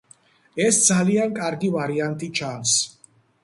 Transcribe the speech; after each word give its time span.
ეს 0.67 0.79
ძალიან 0.87 1.37
კარგი 1.41 1.71
ვარიანტი 1.77 2.33
ჩანს. 2.41 2.77